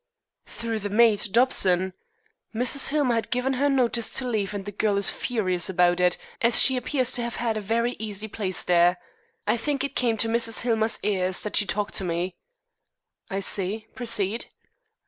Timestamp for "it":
5.99-6.17, 9.83-9.95